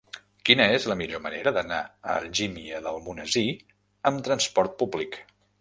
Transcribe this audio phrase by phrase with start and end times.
[0.49, 3.47] Quina és la millor manera d'anar a Algímia d'Almonesir
[4.13, 5.25] amb transport públic?